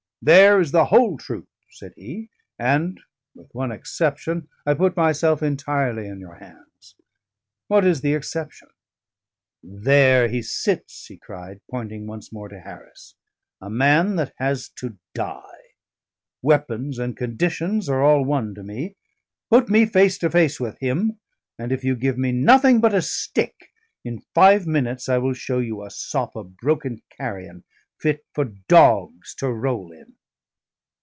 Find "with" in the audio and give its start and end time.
3.33-3.49, 20.59-20.77